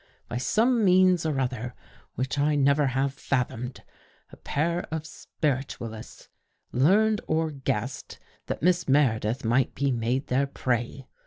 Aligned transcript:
By 0.27 0.37
some 0.37 0.83
means 0.83 1.27
or 1.27 1.39
other 1.39 1.75
which 2.15 2.39
I 2.39 2.55
never 2.55 2.87
have 2.87 3.13
fathomed, 3.13 3.83
a 4.31 4.35
pair 4.37 4.81
of 4.91 5.05
spiritualists 5.05 6.27
learned 6.71 7.21
or 7.27 7.51
guessed 7.51 8.17
that 8.47 8.63
Miss 8.63 8.89
Meredith 8.89 9.45
might 9.45 9.75
be 9.75 9.91
made 9.91 10.25
their 10.25 10.47
prey. 10.47 11.05